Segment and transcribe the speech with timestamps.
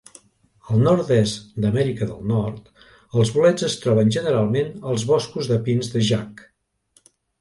[0.75, 2.71] Al nord-est d'Amèrica del Nord,
[3.21, 6.47] els bolets es troben generalment als boscos de pins de Jack.